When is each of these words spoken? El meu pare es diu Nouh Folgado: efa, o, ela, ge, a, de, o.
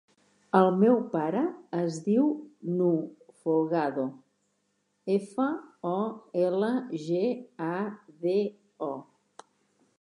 El 0.59 0.67
meu 0.83 0.95
pare 1.09 1.43
es 1.79 1.97
diu 2.05 2.23
Nouh 2.79 3.03
Folgado: 3.43 4.07
efa, 5.19 5.47
o, 5.93 5.95
ela, 6.49 6.73
ge, 7.07 7.23
a, 7.71 7.75
de, 8.27 8.37
o. 8.93 8.95